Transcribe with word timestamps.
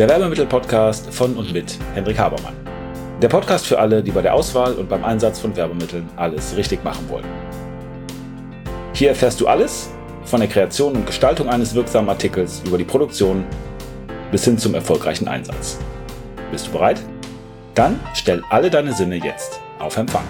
der 0.00 0.08
Werbemittel-Podcast 0.08 1.12
von 1.12 1.36
und 1.36 1.52
mit 1.52 1.76
Hendrik 1.92 2.18
Habermann. 2.18 2.54
Der 3.20 3.28
Podcast 3.28 3.66
für 3.66 3.78
alle, 3.78 4.02
die 4.02 4.10
bei 4.10 4.22
der 4.22 4.32
Auswahl 4.32 4.72
und 4.72 4.88
beim 4.88 5.04
Einsatz 5.04 5.38
von 5.38 5.54
Werbemitteln 5.54 6.08
alles 6.16 6.56
richtig 6.56 6.82
machen 6.82 7.06
wollen. 7.10 7.26
Hier 8.94 9.10
erfährst 9.10 9.42
du 9.42 9.46
alles 9.46 9.90
von 10.24 10.40
der 10.40 10.48
Kreation 10.48 10.94
und 10.94 11.04
Gestaltung 11.04 11.50
eines 11.50 11.74
wirksamen 11.74 12.08
Artikels 12.08 12.62
über 12.64 12.78
die 12.78 12.84
Produktion 12.84 13.44
bis 14.30 14.46
hin 14.46 14.56
zum 14.56 14.74
erfolgreichen 14.74 15.28
Einsatz. 15.28 15.78
Bist 16.50 16.68
du 16.68 16.72
bereit? 16.72 17.02
Dann 17.74 18.00
stell 18.14 18.42
alle 18.48 18.70
deine 18.70 18.94
Sinne 18.94 19.16
jetzt 19.16 19.60
auf 19.80 19.98
Empfang. 19.98 20.24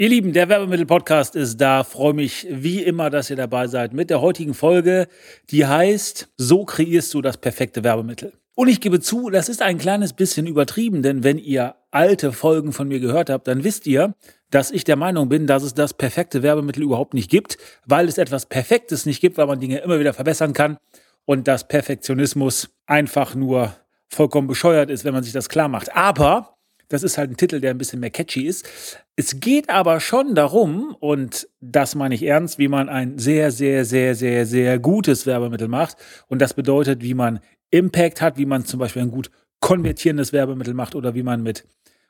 Ihr 0.00 0.08
Lieben, 0.08 0.32
der 0.32 0.48
Werbemittel-Podcast 0.48 1.36
ist 1.36 1.58
da. 1.58 1.84
Freue 1.84 2.14
mich 2.14 2.46
wie 2.48 2.82
immer, 2.82 3.10
dass 3.10 3.28
ihr 3.28 3.36
dabei 3.36 3.66
seid 3.66 3.92
mit 3.92 4.08
der 4.08 4.22
heutigen 4.22 4.54
Folge, 4.54 5.08
die 5.50 5.66
heißt, 5.66 6.30
so 6.38 6.64
kreierst 6.64 7.12
du 7.12 7.20
das 7.20 7.36
perfekte 7.36 7.84
Werbemittel. 7.84 8.32
Und 8.54 8.68
ich 8.68 8.80
gebe 8.80 9.00
zu, 9.00 9.28
das 9.28 9.50
ist 9.50 9.60
ein 9.60 9.76
kleines 9.76 10.14
bisschen 10.14 10.46
übertrieben, 10.46 11.02
denn 11.02 11.22
wenn 11.22 11.36
ihr 11.36 11.74
alte 11.90 12.32
Folgen 12.32 12.72
von 12.72 12.88
mir 12.88 12.98
gehört 12.98 13.28
habt, 13.28 13.46
dann 13.46 13.62
wisst 13.62 13.86
ihr, 13.86 14.14
dass 14.50 14.70
ich 14.70 14.84
der 14.84 14.96
Meinung 14.96 15.28
bin, 15.28 15.46
dass 15.46 15.62
es 15.62 15.74
das 15.74 15.92
perfekte 15.92 16.42
Werbemittel 16.42 16.82
überhaupt 16.82 17.12
nicht 17.12 17.30
gibt, 17.30 17.58
weil 17.84 18.08
es 18.08 18.16
etwas 18.16 18.46
Perfektes 18.46 19.04
nicht 19.04 19.20
gibt, 19.20 19.36
weil 19.36 19.48
man 19.48 19.60
Dinge 19.60 19.80
immer 19.80 20.00
wieder 20.00 20.14
verbessern 20.14 20.54
kann 20.54 20.78
und 21.26 21.46
dass 21.46 21.68
Perfektionismus 21.68 22.70
einfach 22.86 23.34
nur 23.34 23.74
vollkommen 24.08 24.48
bescheuert 24.48 24.88
ist, 24.88 25.04
wenn 25.04 25.12
man 25.12 25.24
sich 25.24 25.34
das 25.34 25.50
klar 25.50 25.68
macht. 25.68 25.94
Aber 25.94 26.56
das 26.90 27.04
ist 27.04 27.16
halt 27.16 27.30
ein 27.30 27.36
Titel, 27.36 27.60
der 27.60 27.70
ein 27.70 27.78
bisschen 27.78 28.00
mehr 28.00 28.10
catchy 28.10 28.46
ist. 28.46 28.68
Es 29.16 29.40
geht 29.40 29.70
aber 29.70 30.00
schon 30.00 30.34
darum, 30.34 30.96
und 30.98 31.48
das 31.60 31.94
meine 31.94 32.14
ich 32.14 32.24
ernst, 32.24 32.58
wie 32.58 32.68
man 32.68 32.88
ein 32.88 33.16
sehr, 33.18 33.52
sehr, 33.52 33.84
sehr, 33.84 34.14
sehr, 34.14 34.44
sehr 34.44 34.78
gutes 34.78 35.24
Werbemittel 35.24 35.68
macht. 35.68 35.96
Und 36.26 36.42
das 36.42 36.52
bedeutet, 36.52 37.02
wie 37.02 37.14
man 37.14 37.40
Impact 37.70 38.20
hat, 38.20 38.36
wie 38.36 38.44
man 38.44 38.64
zum 38.64 38.80
Beispiel 38.80 39.02
ein 39.02 39.10
gut 39.10 39.30
konvertierendes 39.60 40.32
Werbemittel 40.32 40.74
macht 40.74 40.94
oder 40.96 41.14
wie 41.14 41.22
man 41.22 41.42
mit 41.42 41.64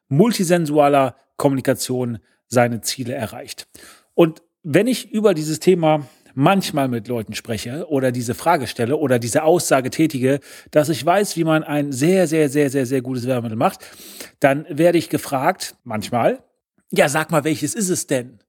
multisensualer 0.08 1.14
Kommunikation 1.36 2.18
seine 2.48 2.80
Ziele 2.80 3.12
erreicht. 3.12 3.68
Und 4.14 4.42
wenn 4.62 4.86
ich 4.86 5.12
über 5.12 5.34
dieses 5.34 5.60
Thema 5.60 6.06
manchmal 6.34 6.88
mit 6.88 7.08
Leuten 7.08 7.34
spreche 7.34 7.88
oder 7.88 8.12
diese 8.12 8.34
Frage 8.34 8.66
stelle 8.66 8.96
oder 8.96 9.18
diese 9.18 9.42
Aussage 9.42 9.90
tätige, 9.90 10.40
dass 10.70 10.88
ich 10.88 11.04
weiß, 11.04 11.36
wie 11.36 11.44
man 11.44 11.64
ein 11.64 11.92
sehr, 11.92 12.26
sehr, 12.26 12.48
sehr, 12.48 12.70
sehr, 12.70 12.86
sehr 12.86 13.02
gutes 13.02 13.26
Werbemittel 13.26 13.56
macht, 13.56 13.80
dann 14.40 14.66
werde 14.68 14.98
ich 14.98 15.08
gefragt, 15.08 15.76
manchmal, 15.84 16.42
ja, 16.90 17.08
sag 17.08 17.30
mal, 17.30 17.44
welches 17.44 17.74
ist 17.74 17.88
es 17.88 18.06
denn? 18.06 18.40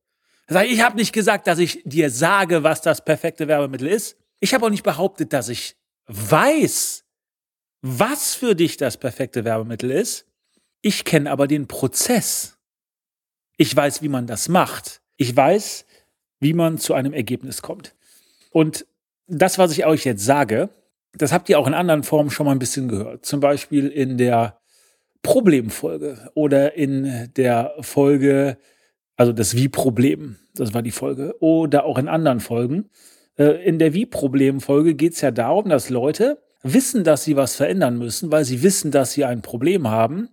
Ich 0.65 0.81
habe 0.81 0.97
nicht 0.97 1.13
gesagt, 1.13 1.47
dass 1.47 1.59
ich 1.59 1.81
dir 1.85 2.09
sage, 2.09 2.63
was 2.63 2.81
das 2.81 3.05
perfekte 3.05 3.47
Werbemittel 3.47 3.87
ist. 3.87 4.17
Ich 4.39 4.53
habe 4.53 4.65
auch 4.65 4.69
nicht 4.69 4.83
behauptet, 4.83 5.31
dass 5.31 5.47
ich 5.47 5.75
weiß, 6.07 7.05
was 7.81 8.35
für 8.35 8.55
dich 8.55 8.77
das 8.77 8.97
perfekte 8.97 9.45
Werbemittel 9.45 9.91
ist. 9.91 10.25
Ich 10.81 11.05
kenne 11.05 11.31
aber 11.31 11.47
den 11.47 11.67
Prozess. 11.67 12.57
Ich 13.57 13.75
weiß, 13.75 14.01
wie 14.01 14.09
man 14.09 14.27
das 14.27 14.49
macht. 14.49 15.01
Ich 15.17 15.35
weiß, 15.35 15.85
wie 16.41 16.53
man 16.53 16.77
zu 16.77 16.93
einem 16.93 17.13
Ergebnis 17.13 17.61
kommt. 17.61 17.95
Und 18.51 18.85
das, 19.27 19.57
was 19.57 19.71
ich 19.71 19.85
euch 19.85 20.03
jetzt 20.03 20.25
sage, 20.25 20.69
das 21.13 21.31
habt 21.31 21.47
ihr 21.47 21.59
auch 21.59 21.67
in 21.67 21.73
anderen 21.73 22.03
Formen 22.03 22.31
schon 22.31 22.45
mal 22.45 22.51
ein 22.51 22.59
bisschen 22.59 22.89
gehört. 22.89 23.25
Zum 23.25 23.39
Beispiel 23.39 23.87
in 23.87 24.17
der 24.17 24.59
Problemfolge 25.23 26.31
oder 26.33 26.73
in 26.73 27.29
der 27.37 27.75
Folge, 27.81 28.57
also 29.15 29.31
das 29.31 29.55
Wie-Problem, 29.55 30.37
das 30.55 30.73
war 30.73 30.81
die 30.81 30.91
Folge, 30.91 31.35
oder 31.39 31.85
auch 31.85 31.97
in 31.97 32.07
anderen 32.07 32.39
Folgen. 32.39 32.89
Äh, 33.37 33.63
in 33.63 33.77
der 33.77 33.93
Wie-Problem-Folge 33.93 34.95
geht 34.95 35.13
es 35.13 35.21
ja 35.21 35.31
darum, 35.31 35.69
dass 35.69 35.89
Leute 35.89 36.41
wissen, 36.63 37.03
dass 37.03 37.23
sie 37.23 37.35
was 37.35 37.55
verändern 37.55 37.97
müssen, 37.97 38.31
weil 38.31 38.45
sie 38.45 38.63
wissen, 38.63 38.91
dass 38.91 39.13
sie 39.13 39.25
ein 39.25 39.41
Problem 39.41 39.87
haben, 39.87 40.29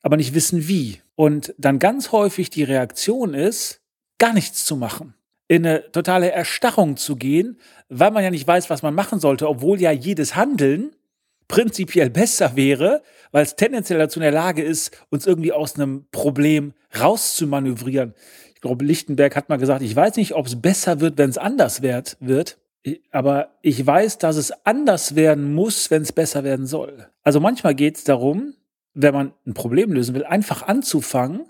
aber 0.00 0.16
nicht 0.16 0.34
wissen 0.34 0.66
wie. 0.66 1.00
Und 1.14 1.54
dann 1.58 1.78
ganz 1.78 2.10
häufig 2.10 2.48
die 2.48 2.64
Reaktion 2.64 3.34
ist, 3.34 3.82
gar 4.18 4.32
nichts 4.32 4.64
zu 4.64 4.76
machen 4.76 5.14
in 5.52 5.66
eine 5.66 5.92
totale 5.92 6.32
Erstarrung 6.32 6.96
zu 6.96 7.14
gehen, 7.14 7.58
weil 7.90 8.10
man 8.10 8.24
ja 8.24 8.30
nicht 8.30 8.46
weiß, 8.46 8.70
was 8.70 8.80
man 8.80 8.94
machen 8.94 9.20
sollte, 9.20 9.46
obwohl 9.46 9.78
ja 9.82 9.90
jedes 9.90 10.34
Handeln 10.34 10.96
prinzipiell 11.46 12.08
besser 12.22 12.56
wäre, 12.56 13.02
weil 13.32 13.42
es 13.42 13.54
tendenziell 13.54 13.98
dazu 13.98 14.18
in 14.18 14.22
der 14.22 14.32
Lage 14.32 14.62
ist, 14.62 14.96
uns 15.10 15.26
irgendwie 15.26 15.52
aus 15.52 15.74
einem 15.74 16.06
Problem 16.10 16.72
rauszumanövrieren. 16.98 18.14
Ich 18.54 18.62
glaube, 18.62 18.86
Lichtenberg 18.86 19.36
hat 19.36 19.50
mal 19.50 19.58
gesagt, 19.58 19.82
ich 19.82 19.94
weiß 19.94 20.16
nicht, 20.16 20.34
ob 20.34 20.46
es 20.46 20.58
besser 20.58 21.00
wird, 21.00 21.18
wenn 21.18 21.28
es 21.28 21.36
anders 21.36 21.82
wird, 21.82 22.56
aber 23.10 23.50
ich 23.60 23.86
weiß, 23.86 24.16
dass 24.16 24.36
es 24.36 24.52
anders 24.64 25.16
werden 25.16 25.52
muss, 25.52 25.90
wenn 25.90 26.00
es 26.00 26.12
besser 26.12 26.44
werden 26.44 26.64
soll. 26.64 27.08
Also 27.24 27.40
manchmal 27.40 27.74
geht 27.74 27.98
es 27.98 28.04
darum, 28.04 28.54
wenn 28.94 29.12
man 29.12 29.34
ein 29.46 29.52
Problem 29.52 29.92
lösen 29.92 30.14
will, 30.14 30.24
einfach 30.24 30.62
anzufangen 30.62 31.42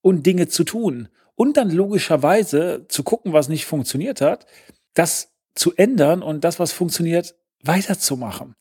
und 0.00 0.26
Dinge 0.26 0.48
zu 0.48 0.64
tun 0.64 1.08
und 1.36 1.56
dann 1.56 1.70
logischerweise 1.70 2.86
zu 2.88 3.02
gucken, 3.02 3.32
was 3.32 3.48
nicht 3.48 3.66
funktioniert 3.66 4.20
hat, 4.20 4.46
das 4.94 5.32
zu 5.54 5.74
ändern 5.74 6.22
und 6.22 6.44
das, 6.44 6.58
was 6.58 6.72
funktioniert, 6.72 7.34
weiterzumachen. 7.62 8.54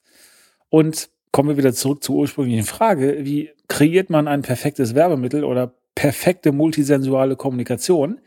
Und 0.69 1.09
kommen 1.31 1.49
wir 1.49 1.57
wieder 1.57 1.73
zurück 1.73 2.03
zur 2.03 2.15
ursprünglichen 2.17 2.65
Frage, 2.65 3.25
wie 3.25 3.51
kreiert 3.67 4.09
man 4.09 4.27
ein 4.27 4.41
perfektes 4.41 4.95
Werbemittel 4.95 5.43
oder 5.43 5.73
perfekte 5.95 6.51
multisensuale 6.51 7.35
Kommunikation? 7.35 8.21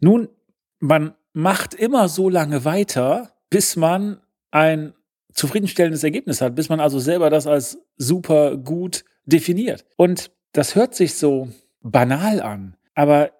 Nun, 0.00 0.28
man 0.78 1.14
macht 1.32 1.74
immer 1.74 2.08
so 2.08 2.28
lange 2.28 2.64
weiter, 2.64 3.32
bis 3.50 3.76
man 3.76 4.20
ein 4.50 4.92
zufriedenstellendes 5.32 6.04
Ergebnis 6.04 6.40
hat, 6.40 6.54
bis 6.54 6.68
man 6.68 6.80
also 6.80 6.98
selber 6.98 7.30
das 7.30 7.46
als 7.46 7.78
super 7.96 8.56
gut 8.56 9.04
definiert. 9.24 9.84
Und 9.96 10.30
das 10.52 10.74
hört 10.74 10.94
sich 10.94 11.14
so 11.14 11.48
banal 11.80 12.42
an, 12.42 12.76
aber 12.94 13.30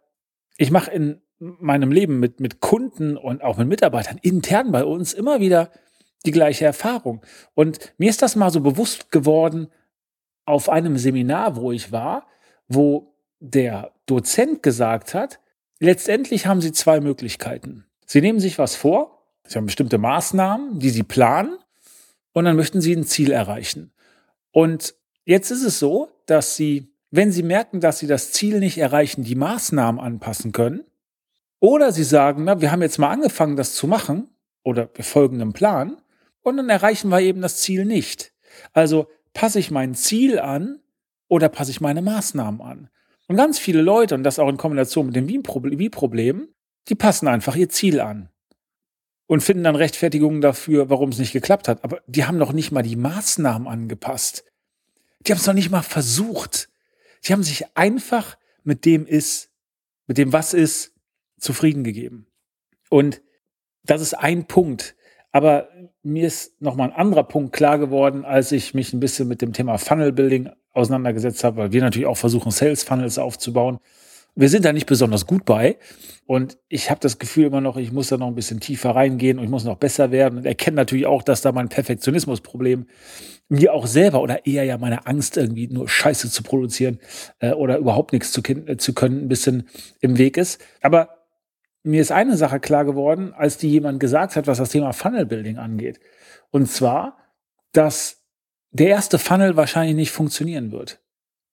ich 0.56 0.70
mache 0.70 0.90
in 0.90 1.20
meinem 1.38 1.90
Leben 1.90 2.20
mit, 2.20 2.40
mit 2.40 2.60
Kunden 2.60 3.16
und 3.16 3.42
auch 3.42 3.56
mit 3.56 3.68
Mitarbeitern 3.68 4.18
intern 4.22 4.70
bei 4.70 4.84
uns 4.84 5.12
immer 5.12 5.40
wieder 5.40 5.70
die 6.24 6.30
gleiche 6.30 6.64
Erfahrung. 6.64 7.20
Und 7.54 7.92
mir 7.98 8.10
ist 8.10 8.22
das 8.22 8.36
mal 8.36 8.50
so 8.50 8.60
bewusst 8.60 9.10
geworden 9.10 9.68
auf 10.44 10.68
einem 10.68 10.96
Seminar, 10.96 11.56
wo 11.56 11.72
ich 11.72 11.90
war, 11.92 12.26
wo 12.68 13.14
der 13.40 13.92
Dozent 14.06 14.62
gesagt 14.62 15.14
hat, 15.14 15.40
letztendlich 15.80 16.46
haben 16.46 16.60
Sie 16.60 16.72
zwei 16.72 17.00
Möglichkeiten. 17.00 17.86
Sie 18.06 18.20
nehmen 18.20 18.38
sich 18.38 18.58
was 18.58 18.76
vor, 18.76 19.24
Sie 19.46 19.58
haben 19.58 19.66
bestimmte 19.66 19.98
Maßnahmen, 19.98 20.78
die 20.78 20.90
Sie 20.90 21.02
planen, 21.02 21.58
und 22.32 22.44
dann 22.44 22.56
möchten 22.56 22.80
Sie 22.80 22.94
ein 22.94 23.04
Ziel 23.04 23.30
erreichen. 23.30 23.92
Und 24.52 24.94
jetzt 25.24 25.50
ist 25.50 25.64
es 25.64 25.78
so, 25.78 26.08
dass 26.26 26.56
Sie 26.56 26.91
wenn 27.12 27.30
Sie 27.30 27.42
merken, 27.42 27.80
dass 27.80 27.98
Sie 27.98 28.06
das 28.06 28.32
Ziel 28.32 28.58
nicht 28.58 28.78
erreichen, 28.78 29.22
die 29.22 29.34
Maßnahmen 29.34 30.00
anpassen 30.00 30.50
können. 30.50 30.82
Oder 31.60 31.92
Sie 31.92 32.04
sagen, 32.04 32.44
na, 32.44 32.60
wir 32.60 32.72
haben 32.72 32.82
jetzt 32.82 32.98
mal 32.98 33.10
angefangen, 33.10 33.54
das 33.54 33.74
zu 33.74 33.86
machen 33.86 34.28
oder 34.64 34.88
wir 34.94 35.04
folgen 35.04 35.40
einem 35.40 35.52
Plan 35.52 35.98
und 36.40 36.56
dann 36.56 36.70
erreichen 36.70 37.10
wir 37.10 37.20
eben 37.20 37.42
das 37.42 37.58
Ziel 37.58 37.84
nicht. 37.84 38.32
Also 38.72 39.06
passe 39.34 39.58
ich 39.58 39.70
mein 39.70 39.94
Ziel 39.94 40.40
an 40.40 40.80
oder 41.28 41.48
passe 41.48 41.70
ich 41.70 41.80
meine 41.80 42.02
Maßnahmen 42.02 42.60
an? 42.62 42.88
Und 43.28 43.36
ganz 43.36 43.58
viele 43.58 43.82
Leute, 43.82 44.14
und 44.14 44.24
das 44.24 44.38
auch 44.38 44.48
in 44.48 44.56
Kombination 44.56 45.06
mit 45.06 45.14
dem 45.14 45.28
Wie-Problem, 45.28 46.48
die 46.88 46.94
passen 46.94 47.28
einfach 47.28 47.56
ihr 47.56 47.68
Ziel 47.68 48.00
an 48.00 48.30
und 49.26 49.42
finden 49.42 49.64
dann 49.64 49.76
Rechtfertigungen 49.76 50.40
dafür, 50.40 50.90
warum 50.90 51.10
es 51.10 51.18
nicht 51.18 51.32
geklappt 51.32 51.68
hat. 51.68 51.84
Aber 51.84 52.00
die 52.06 52.24
haben 52.24 52.38
noch 52.38 52.52
nicht 52.52 52.72
mal 52.72 52.82
die 52.82 52.96
Maßnahmen 52.96 53.68
angepasst. 53.68 54.44
Die 55.20 55.32
haben 55.32 55.38
es 55.38 55.46
noch 55.46 55.54
nicht 55.54 55.70
mal 55.70 55.82
versucht. 55.82 56.68
Sie 57.22 57.32
haben 57.32 57.42
sich 57.42 57.76
einfach 57.76 58.36
mit 58.64 58.84
dem 58.84 59.06
ist, 59.06 59.50
mit 60.06 60.18
dem 60.18 60.32
was 60.32 60.54
ist, 60.54 60.92
zufrieden 61.38 61.84
gegeben. 61.84 62.26
Und 62.90 63.22
das 63.84 64.00
ist 64.00 64.14
ein 64.14 64.46
Punkt. 64.46 64.96
Aber 65.30 65.68
mir 66.02 66.26
ist 66.26 66.60
nochmal 66.60 66.90
ein 66.90 66.96
anderer 66.96 67.24
Punkt 67.24 67.54
klar 67.54 67.78
geworden, 67.78 68.24
als 68.24 68.52
ich 68.52 68.74
mich 68.74 68.92
ein 68.92 69.00
bisschen 69.00 69.28
mit 69.28 69.40
dem 69.40 69.52
Thema 69.52 69.78
Funnel 69.78 70.12
Building 70.12 70.50
auseinandergesetzt 70.72 71.42
habe, 71.44 71.56
weil 71.58 71.72
wir 71.72 71.80
natürlich 71.80 72.06
auch 72.06 72.16
versuchen, 72.16 72.50
Sales 72.50 72.82
Funnels 72.82 73.18
aufzubauen. 73.18 73.78
Wir 74.34 74.48
sind 74.48 74.64
da 74.64 74.72
nicht 74.72 74.86
besonders 74.86 75.26
gut 75.26 75.44
bei. 75.44 75.78
Und 76.26 76.56
ich 76.68 76.90
habe 76.90 77.00
das 77.00 77.18
Gefühl 77.18 77.46
immer 77.46 77.60
noch, 77.60 77.76
ich 77.76 77.92
muss 77.92 78.08
da 78.08 78.16
noch 78.16 78.28
ein 78.28 78.34
bisschen 78.34 78.60
tiefer 78.60 78.90
reingehen 78.90 79.38
und 79.38 79.44
ich 79.44 79.50
muss 79.50 79.64
noch 79.64 79.76
besser 79.76 80.10
werden. 80.10 80.38
Und 80.38 80.46
erkenne 80.46 80.76
natürlich 80.76 81.06
auch, 81.06 81.22
dass 81.22 81.42
da 81.42 81.52
mein 81.52 81.68
Perfektionismusproblem 81.68 82.86
mir 83.48 83.74
auch 83.74 83.86
selber 83.86 84.22
oder 84.22 84.46
eher 84.46 84.64
ja 84.64 84.78
meine 84.78 85.06
Angst, 85.06 85.36
irgendwie 85.36 85.68
nur 85.68 85.88
Scheiße 85.88 86.30
zu 86.30 86.42
produzieren 86.42 87.00
äh, 87.40 87.52
oder 87.52 87.76
überhaupt 87.76 88.12
nichts 88.12 88.32
zu, 88.32 88.40
äh, 88.42 88.78
zu 88.78 88.94
können, 88.94 89.24
ein 89.24 89.28
bisschen 89.28 89.68
im 90.00 90.16
Weg 90.16 90.38
ist. 90.38 90.60
Aber 90.80 91.10
mir 91.82 92.00
ist 92.00 92.12
eine 92.12 92.36
Sache 92.36 92.60
klar 92.60 92.84
geworden, 92.84 93.34
als 93.34 93.58
die 93.58 93.68
jemand 93.68 94.00
gesagt 94.00 94.36
hat, 94.36 94.46
was 94.46 94.58
das 94.58 94.70
Thema 94.70 94.92
Funnel 94.92 95.26
Building 95.26 95.58
angeht. 95.58 96.00
Und 96.50 96.70
zwar, 96.70 97.18
dass 97.72 98.22
der 98.70 98.88
erste 98.88 99.18
Funnel 99.18 99.56
wahrscheinlich 99.56 99.96
nicht 99.96 100.12
funktionieren 100.12 100.72
wird. 100.72 101.02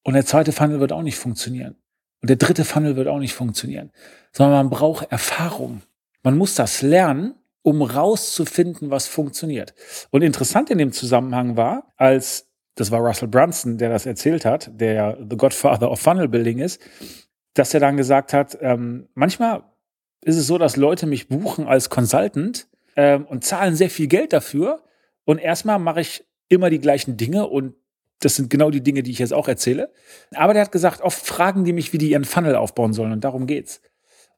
Und 0.04 0.14
der 0.14 0.26
zweite 0.26 0.52
Funnel 0.52 0.80
wird 0.80 0.94
auch 0.94 1.02
nicht 1.02 1.18
funktionieren. 1.18 1.76
Und 2.22 2.30
der 2.30 2.38
dritte 2.38 2.66
Funnel 2.66 2.96
wird 2.96 3.08
auch 3.08 3.20
nicht 3.20 3.34
funktionieren. 3.34 3.92
Sondern 4.32 4.56
man 4.56 4.70
braucht 4.70 5.12
Erfahrung. 5.12 5.82
Man 6.24 6.38
muss 6.38 6.56
das 6.56 6.82
lernen, 6.82 7.36
um 7.62 7.82
rauszufinden, 7.82 8.90
was 8.90 9.08
funktioniert. 9.08 9.74
Und 10.12 10.22
interessant 10.22 10.70
in 10.70 10.78
dem 10.78 10.92
Zusammenhang 10.92 11.56
war, 11.56 11.94
als 11.98 12.48
das 12.80 12.92
war 12.92 13.02
Russell 13.02 13.28
Brunson, 13.28 13.78
der 13.78 13.90
das 13.90 14.06
erzählt 14.06 14.46
hat, 14.46 14.72
der 14.74 14.94
ja 14.94 15.18
The 15.18 15.36
Godfather 15.36 15.92
of 15.92 16.00
Funnel 16.00 16.30
Building 16.30 16.60
ist, 16.60 16.82
dass 17.54 17.74
er 17.74 17.82
dann 17.82 17.98
gesagt 17.98 18.32
hat, 18.32 18.58
ähm, 18.62 19.10
manchmal 19.16 19.64
ist 20.22 20.38
es 20.38 20.48
so, 20.48 20.58
dass 20.58 20.78
Leute 20.78 21.06
mich 21.06 21.28
buchen 21.28 21.68
als 21.68 21.90
Consultant 21.90 22.68
ähm, 22.96 23.26
und 23.26 23.44
zahlen 23.44 23.76
sehr 23.76 23.90
viel 23.90 24.08
Geld 24.08 24.32
dafür. 24.32 24.82
Und 25.26 25.40
erstmal 25.40 25.78
mache 25.78 26.02
ich 26.02 26.26
immer 26.48 26.70
die 26.70 26.80
gleichen 26.80 27.18
Dinge 27.18 27.48
und 27.48 27.76
das 28.20 28.36
sind 28.36 28.50
genau 28.50 28.70
die 28.70 28.82
Dinge, 28.82 29.04
die 29.04 29.12
ich 29.12 29.20
jetzt 29.20 29.34
auch 29.34 29.48
erzähle. 29.48 29.92
Aber 30.36 30.54
der 30.54 30.64
hat 30.64 30.72
gesagt, 30.72 31.02
oft 31.02 31.26
fragen 31.26 31.64
die 31.64 31.74
mich, 31.74 31.94
wie 31.94 31.98
die 31.98 32.12
ihren 32.12 32.26
Funnel 32.26 32.56
aufbauen 32.56 32.94
sollen 32.94 33.12
und 33.12 33.24
darum 33.24 33.48
geht's. 33.48 33.82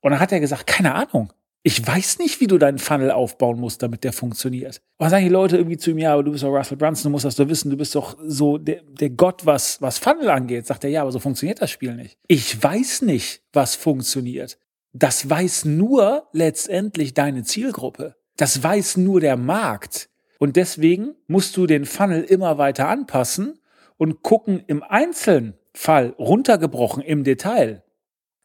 Und 0.01 0.11
dann 0.11 0.19
hat 0.19 0.31
er 0.31 0.39
gesagt, 0.39 0.67
keine 0.67 0.93
Ahnung. 0.95 1.33
Ich 1.63 1.85
weiß 1.85 2.17
nicht, 2.17 2.41
wie 2.41 2.47
du 2.47 2.57
deinen 2.57 2.79
Funnel 2.79 3.11
aufbauen 3.11 3.59
musst, 3.59 3.83
damit 3.83 4.03
der 4.03 4.13
funktioniert. 4.13 4.81
Und 4.97 5.05
dann 5.05 5.09
sagen 5.11 5.25
die 5.25 5.31
Leute 5.31 5.57
irgendwie 5.57 5.77
zu 5.77 5.91
mir, 5.91 6.03
ja, 6.03 6.13
aber 6.13 6.23
du 6.23 6.31
bist 6.31 6.43
doch 6.43 6.49
Russell 6.49 6.77
Brunson, 6.77 7.09
du 7.09 7.11
musst 7.11 7.25
das 7.25 7.35
doch 7.35 7.47
wissen, 7.47 7.69
du 7.69 7.77
bist 7.77 7.93
doch 7.93 8.17
so 8.19 8.57
der, 8.57 8.81
der 8.83 9.11
Gott, 9.11 9.45
was, 9.45 9.79
was 9.79 9.99
Funnel 9.99 10.29
angeht. 10.31 10.65
Sagt 10.65 10.83
er, 10.83 10.89
ja, 10.89 11.03
aber 11.03 11.11
so 11.11 11.19
funktioniert 11.19 11.61
das 11.61 11.69
Spiel 11.69 11.95
nicht. 11.95 12.17
Ich 12.27 12.61
weiß 12.61 13.03
nicht, 13.03 13.43
was 13.53 13.75
funktioniert. 13.75 14.57
Das 14.93 15.29
weiß 15.29 15.65
nur 15.65 16.27
letztendlich 16.33 17.13
deine 17.13 17.43
Zielgruppe. 17.43 18.15
Das 18.37 18.63
weiß 18.63 18.97
nur 18.97 19.21
der 19.21 19.37
Markt. 19.37 20.09
Und 20.39 20.55
deswegen 20.55 21.13
musst 21.27 21.55
du 21.57 21.67
den 21.67 21.85
Funnel 21.85 22.23
immer 22.23 22.57
weiter 22.57 22.87
anpassen 22.87 23.60
und 24.01 24.23
gucken 24.23 24.63
im 24.65 24.81
einzelnen 24.81 25.53
Fall 25.75 26.15
runtergebrochen 26.17 27.03
im 27.03 27.23
Detail, 27.23 27.83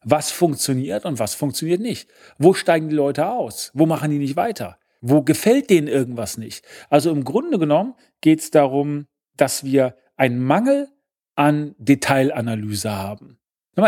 was 0.05 0.31
funktioniert 0.31 1.07
und 1.07 1.19
was 1.19 1.35
funktioniert 1.35 1.81
nicht. 1.81 2.11
Wo 2.37 2.53
steigen 2.53 2.91
die 2.91 2.95
Leute 2.95 3.29
aus? 3.31 3.71
Wo 3.73 3.87
machen 3.87 4.11
die 4.11 4.19
nicht 4.19 4.37
weiter? 4.37 4.79
Wo 5.01 5.23
gefällt 5.23 5.71
denen 5.71 5.89
irgendwas 5.89 6.37
nicht? 6.37 6.67
Also 6.91 7.11
im 7.11 7.25
Grunde 7.25 7.59
genommen 7.59 7.95
geht 8.21 8.41
es 8.41 8.51
darum, 8.51 9.07
dass 9.39 9.65
wir 9.65 9.97
einen 10.19 10.45
Mangel 10.45 10.89
an 11.37 11.75
Detailanalyse 11.79 12.95
haben. 12.95 13.39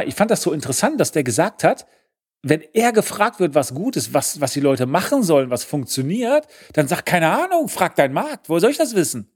Ich 0.07 0.15
fand 0.15 0.31
das 0.31 0.41
so 0.41 0.53
interessant, 0.53 0.99
dass 0.99 1.13
der 1.13 1.23
gesagt 1.23 1.65
hat, 1.65 1.87
wenn 2.43 2.63
er 2.73 2.93
gefragt 2.93 3.41
wird, 3.41 3.55
was 3.55 3.75
gut 3.75 3.97
ist, 3.97 4.15
was, 4.15 4.41
was 4.41 4.55
die 4.55 4.61
Leute 4.61 4.87
machen 4.87 5.23
sollen, 5.23 5.51
was 5.51 5.65
funktioniert, 5.65 6.47
dann 6.73 6.89
sagt, 6.89 7.05
keine 7.05 7.29
Ahnung, 7.29 7.69
frag 7.69 7.95
dein 7.95 8.15
Markt, 8.15 8.49
wo 8.49 8.59
soll 8.59 8.71
ich 8.71 8.79
das 8.79 8.95
wissen? 8.95 9.31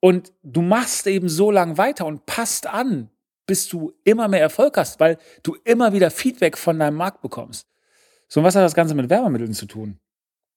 Und 0.00 0.32
du 0.42 0.62
machst 0.62 1.06
eben 1.06 1.28
so 1.28 1.50
lang 1.50 1.76
weiter 1.76 2.06
und 2.06 2.26
passt 2.26 2.66
an, 2.66 3.10
bis 3.46 3.68
du 3.68 3.92
immer 4.04 4.28
mehr 4.28 4.40
Erfolg 4.40 4.76
hast, 4.76 4.98
weil 5.00 5.18
du 5.42 5.56
immer 5.64 5.92
wieder 5.92 6.10
Feedback 6.10 6.56
von 6.56 6.78
deinem 6.78 6.96
Markt 6.96 7.20
bekommst. 7.20 7.66
So, 8.28 8.40
und 8.40 8.46
was 8.46 8.54
hat 8.54 8.62
das 8.62 8.74
Ganze 8.74 8.94
mit 8.94 9.10
Werbemitteln 9.10 9.52
zu 9.52 9.66
tun? 9.66 9.98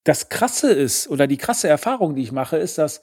Das 0.04 0.28
Krasse 0.28 0.72
ist, 0.72 1.08
oder 1.08 1.26
die 1.26 1.36
krasse 1.36 1.68
Erfahrung, 1.68 2.14
die 2.14 2.22
ich 2.22 2.32
mache, 2.32 2.56
ist, 2.56 2.78
dass 2.78 3.02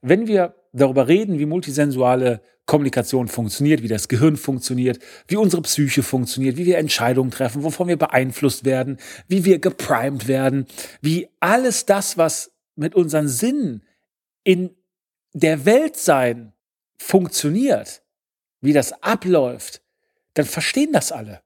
wenn 0.00 0.26
wir 0.26 0.54
darüber 0.72 1.08
reden, 1.08 1.38
wie 1.38 1.46
multisensuale 1.46 2.40
Kommunikation 2.66 3.28
funktioniert, 3.28 3.82
wie 3.82 3.88
das 3.88 4.08
Gehirn 4.08 4.36
funktioniert, 4.36 4.98
wie 5.26 5.36
unsere 5.36 5.62
Psyche 5.62 6.02
funktioniert, 6.02 6.56
wie 6.56 6.66
wir 6.66 6.78
Entscheidungen 6.78 7.30
treffen, 7.30 7.64
wovon 7.64 7.88
wir 7.88 7.96
beeinflusst 7.96 8.64
werden, 8.64 8.98
wie 9.28 9.44
wir 9.44 9.58
geprimed 9.58 10.28
werden, 10.28 10.66
wie 11.00 11.28
alles 11.40 11.86
das, 11.86 12.16
was 12.16 12.52
mit 12.76 12.94
unseren 12.94 13.28
Sinnen 13.28 13.82
in 14.44 14.70
der 15.32 15.64
Welt 15.64 15.96
sein 15.96 16.52
funktioniert, 16.98 18.02
wie 18.60 18.72
das 18.72 19.02
abläuft, 19.02 19.82
dann 20.34 20.46
verstehen 20.46 20.92
das 20.92 21.12
alle. 21.12 21.42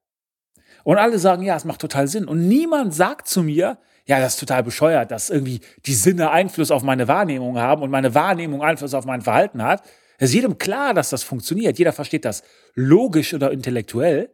Und 0.85 0.99
alle 0.99 1.19
sagen, 1.19 1.43
ja, 1.43 1.57
es 1.57 1.65
macht 1.65 1.81
total 1.81 2.07
Sinn. 2.07 2.29
Und 2.29 2.47
niemand 2.47 2.95
sagt 2.95 3.27
zu 3.27 3.43
mir, 3.43 3.79
ja, 4.05 4.21
das 4.21 4.35
ist 4.35 4.41
total 4.41 4.63
bescheuert, 4.63 5.11
dass 5.11 5.31
irgendwie 5.31 5.61
die 5.85 5.95
Sinne 5.95 6.31
Einfluss 6.31 6.71
auf 6.71 6.85
meine 6.85 7.09
Wahrnehmung 7.09 7.59
haben 7.59 7.83
und 7.83 7.91
meine 7.91 8.15
Wahrnehmung 8.15 8.63
Einfluss 8.63 8.95
auf 8.95 9.05
mein 9.05 9.23
Verhalten 9.23 9.63
hat. 9.63 9.83
Es 10.19 10.31
ist 10.31 10.35
jedem 10.35 10.59
klar, 10.59 10.95
dass 10.95 11.11
das 11.11 11.25
funktioniert. 11.25 11.79
Jeder 11.79 11.93
versteht 11.93 12.25
das 12.25 12.45
logisch 12.75 13.35
oder 13.35 13.51
intellektuell. 13.51 14.31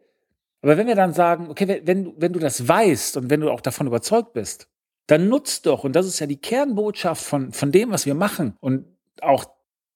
Aber 0.60 0.76
wenn 0.76 0.86
wir 0.86 0.94
dann 0.94 1.14
sagen, 1.14 1.48
okay, 1.48 1.80
wenn, 1.84 2.12
wenn 2.18 2.32
du 2.32 2.38
das 2.38 2.68
weißt 2.68 3.16
und 3.16 3.30
wenn 3.30 3.40
du 3.40 3.50
auch 3.50 3.62
davon 3.62 3.86
überzeugt 3.86 4.34
bist, 4.34 4.68
dann 5.06 5.28
nutzt 5.28 5.66
doch, 5.66 5.84
und 5.84 5.96
das 5.96 6.06
ist 6.06 6.20
ja 6.20 6.26
die 6.26 6.40
Kernbotschaft 6.40 7.24
von, 7.24 7.52
von 7.52 7.72
dem, 7.72 7.90
was 7.90 8.06
wir 8.06 8.14
machen 8.14 8.56
und 8.60 8.84
auch 9.20 9.44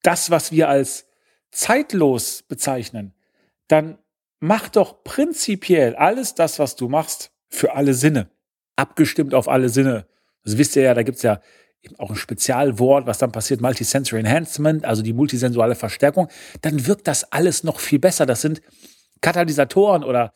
das, 0.02 0.30
was 0.30 0.52
wir 0.52 0.68
als 0.68 1.06
zeitlos 1.50 2.42
bezeichnen, 2.42 3.14
dann 3.68 3.98
mach 4.40 4.68
doch 4.68 5.02
prinzipiell 5.02 5.96
alles 5.96 6.34
das, 6.34 6.58
was 6.58 6.76
du 6.76 6.88
machst, 6.88 7.32
für 7.48 7.74
alle 7.74 7.94
Sinne. 7.94 8.30
Abgestimmt 8.76 9.34
auf 9.34 9.48
alle 9.48 9.68
Sinne. 9.68 10.06
Das 10.44 10.58
wisst 10.58 10.76
ihr 10.76 10.82
ja, 10.82 10.94
da 10.94 11.02
gibt 11.02 11.16
es 11.16 11.22
ja 11.22 11.40
auch 11.98 12.10
ein 12.10 12.16
Spezialwort, 12.16 13.06
was 13.06 13.18
dann 13.18 13.32
passiert, 13.32 13.60
Multisensory 13.60 14.20
Enhancement, 14.20 14.84
also 14.84 15.02
die 15.02 15.12
multisensuale 15.12 15.76
Verstärkung, 15.76 16.28
dann 16.62 16.86
wirkt 16.86 17.06
das 17.06 17.32
alles 17.32 17.64
noch 17.64 17.80
viel 17.80 17.98
besser. 17.98 18.26
Das 18.26 18.40
sind 18.40 18.60
Katalysatoren 19.20 20.04
oder 20.04 20.32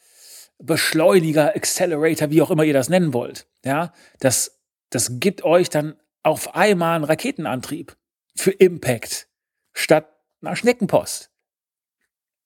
Beschleuniger, 0.58 1.56
Accelerator, 1.56 2.30
wie 2.30 2.42
auch 2.42 2.50
immer 2.50 2.64
ihr 2.64 2.74
das 2.74 2.88
nennen 2.88 3.12
wollt. 3.14 3.46
Ja, 3.64 3.92
das, 4.20 4.60
das 4.90 5.18
gibt 5.18 5.42
euch 5.42 5.70
dann 5.70 5.96
auf 6.22 6.54
einmal 6.54 6.96
einen 6.96 7.04
Raketenantrieb 7.04 7.96
für 8.36 8.50
Impact 8.50 9.28
statt 9.72 10.08
einer 10.42 10.56
Schneckenpost. 10.56 11.30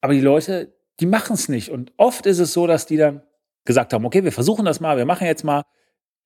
Aber 0.00 0.12
die 0.12 0.20
Leute, 0.20 0.74
die 1.00 1.06
machen 1.06 1.34
es 1.34 1.48
nicht. 1.48 1.70
Und 1.70 1.92
oft 1.96 2.26
ist 2.26 2.38
es 2.38 2.52
so, 2.52 2.66
dass 2.66 2.86
die 2.86 2.96
dann 2.96 3.22
gesagt 3.64 3.92
haben, 3.92 4.04
okay, 4.04 4.24
wir 4.24 4.32
versuchen 4.32 4.64
das 4.64 4.80
mal, 4.80 4.96
wir 4.96 5.06
machen 5.06 5.26
jetzt 5.26 5.44
mal 5.44 5.62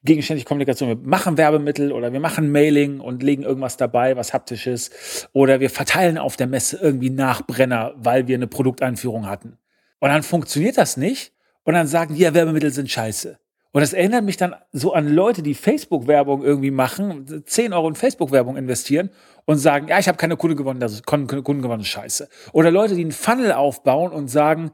gegenständig 0.02 0.44
Kommunikation. 0.44 0.88
Wir 0.88 0.96
machen 0.96 1.36
Werbemittel 1.36 1.92
oder 1.92 2.12
wir 2.12 2.20
machen 2.20 2.50
Mailing 2.50 3.00
und 3.00 3.22
legen 3.22 3.42
irgendwas 3.42 3.76
dabei, 3.76 4.16
was 4.16 4.32
haptisches. 4.32 5.28
Oder 5.32 5.60
wir 5.60 5.70
verteilen 5.70 6.18
auf 6.18 6.36
der 6.36 6.46
Messe 6.46 6.78
irgendwie 6.80 7.10
Nachbrenner, 7.10 7.94
weil 7.96 8.28
wir 8.28 8.36
eine 8.36 8.46
Produkteinführung 8.46 9.26
hatten. 9.26 9.58
Und 9.98 10.08
dann 10.10 10.22
funktioniert 10.22 10.78
das 10.78 10.96
nicht. 10.96 11.32
Und 11.64 11.74
dann 11.74 11.86
sagen 11.86 12.14
die, 12.14 12.22
ja, 12.22 12.32
Werbemittel 12.32 12.70
sind 12.70 12.90
scheiße. 12.90 13.38
Und 13.78 13.82
das 13.82 13.92
erinnert 13.92 14.24
mich 14.24 14.36
dann 14.36 14.56
so 14.72 14.92
an 14.92 15.06
Leute, 15.06 15.42
die 15.42 15.54
Facebook-Werbung 15.54 16.42
irgendwie 16.42 16.72
machen, 16.72 17.44
10 17.46 17.72
Euro 17.72 17.88
in 17.88 17.94
Facebook-Werbung 17.94 18.56
investieren 18.56 19.10
und 19.44 19.58
sagen, 19.58 19.86
ja, 19.86 20.00
ich 20.00 20.08
habe 20.08 20.18
keine 20.18 20.36
Kunden 20.36 20.56
gewonnen, 20.56 20.80
das 20.80 20.94
ist 20.94 21.06
Kunden 21.06 21.62
gewonnen, 21.62 21.84
scheiße. 21.84 22.28
Oder 22.52 22.72
Leute, 22.72 22.96
die 22.96 23.02
einen 23.02 23.12
Funnel 23.12 23.52
aufbauen 23.52 24.12
und 24.12 24.28
sagen, 24.28 24.72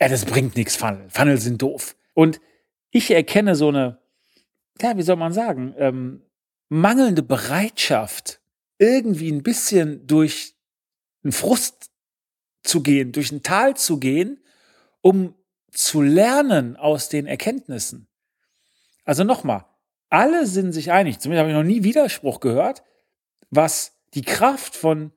ja, 0.00 0.08
das 0.08 0.24
bringt 0.24 0.56
nichts, 0.56 0.76
Funnel. 0.76 1.04
Funnel 1.10 1.38
sind 1.38 1.60
doof. 1.60 1.96
Und 2.14 2.40
ich 2.90 3.10
erkenne 3.10 3.54
so 3.56 3.68
eine 3.68 3.98
ja, 4.80 4.96
wie 4.96 5.02
soll 5.02 5.16
man 5.16 5.32
sagen, 5.32 5.74
ähm, 5.78 6.22
mangelnde 6.68 7.22
Bereitschaft, 7.22 8.40
irgendwie 8.78 9.30
ein 9.30 9.42
bisschen 9.42 10.06
durch 10.06 10.54
einen 11.22 11.32
Frust 11.32 11.90
zu 12.62 12.82
gehen, 12.82 13.12
durch 13.12 13.32
ein 13.32 13.42
Tal 13.42 13.76
zu 13.76 13.98
gehen, 13.98 14.40
um 15.00 15.34
zu 15.70 16.02
lernen 16.02 16.76
aus 16.76 17.08
den 17.08 17.26
Erkenntnissen. 17.26 18.06
Also 19.06 19.24
nochmal, 19.24 19.64
alle 20.10 20.46
sind 20.46 20.72
sich 20.72 20.92
einig, 20.92 21.18
zumindest 21.18 21.40
habe 21.40 21.50
ich 21.50 21.56
noch 21.56 21.62
nie 21.62 21.82
Widerspruch 21.82 22.40
gehört, 22.40 22.82
was 23.48 23.94
die 24.12 24.22
Kraft 24.22 24.76
von 24.76 25.12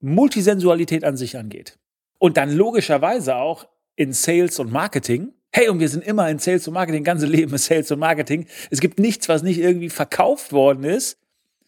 Multisensualität 0.00 1.04
an 1.04 1.16
sich 1.16 1.38
angeht. 1.38 1.78
Und 2.18 2.36
dann 2.36 2.52
logischerweise 2.52 3.36
auch 3.36 3.66
in 3.96 4.12
Sales 4.12 4.58
und 4.58 4.70
Marketing, 4.70 5.32
Hey, 5.52 5.68
und 5.68 5.80
wir 5.80 5.88
sind 5.88 6.04
immer 6.04 6.30
in 6.30 6.38
Sales 6.38 6.68
und 6.68 6.74
Marketing, 6.74 7.02
ganze 7.02 7.26
Leben 7.26 7.52
ist 7.54 7.64
Sales 7.64 7.90
und 7.90 7.98
Marketing. 7.98 8.46
Es 8.70 8.80
gibt 8.80 9.00
nichts, 9.00 9.28
was 9.28 9.42
nicht 9.42 9.58
irgendwie 9.58 9.90
verkauft 9.90 10.52
worden 10.52 10.84
ist. 10.84 11.18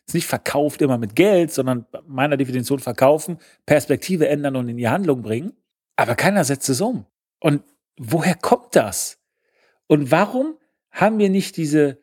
Es 0.07 0.11
ist 0.11 0.15
nicht 0.15 0.27
verkauft 0.27 0.83
immer 0.83 0.99
mit 0.99 1.17
Geld, 1.17 1.53
sondern 1.53 1.87
meiner 2.07 2.37
Definition 2.37 2.79
verkaufen, 2.79 3.39
Perspektive 3.67 4.29
ändern 4.29 4.55
und 4.55 4.69
in 4.69 4.77
die 4.77 4.89
Handlung 4.89 5.23
bringen. 5.23 5.53
Aber 5.97 6.15
keiner 6.15 6.45
setzt 6.45 6.69
es 6.69 6.81
um. 6.81 7.07
Und 7.41 7.65
woher 7.99 8.37
kommt 8.37 8.77
das? 8.77 9.19
Und 9.89 10.13
warum 10.13 10.59
haben 10.93 11.19
wir 11.19 11.29
nicht 11.29 11.57
diese, 11.57 11.99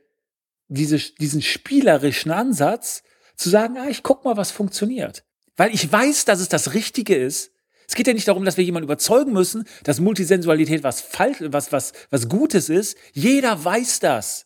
diese, 0.67 0.97
diesen 0.97 1.41
spielerischen 1.41 2.31
Ansatz, 2.31 3.03
zu 3.35 3.49
sagen, 3.49 3.77
ah, 3.77 3.87
ich 3.87 4.03
guck 4.03 4.25
mal, 4.25 4.35
was 4.35 4.51
funktioniert. 4.51 5.23
Weil 5.55 5.73
ich 5.73 5.89
weiß, 5.89 6.25
dass 6.25 6.41
es 6.41 6.49
das 6.49 6.73
Richtige 6.73 7.15
ist, 7.15 7.51
es 7.87 7.95
geht 7.95 8.05
ja 8.05 8.13
nicht 8.13 8.27
darum, 8.27 8.45
dass 8.45 8.57
wir 8.57 8.63
jemanden 8.63 8.85
überzeugen 8.85 9.33
müssen, 9.33 9.67
dass 9.83 9.99
Multisensualität 9.99 10.83
was 10.83 11.01
falsch, 11.01 11.37
was, 11.41 11.71
was, 11.71 11.93
was 12.11 12.29
Gutes 12.29 12.69
ist. 12.69 12.95
Jeder 13.13 13.63
weiß 13.63 13.99
das. 13.99 14.45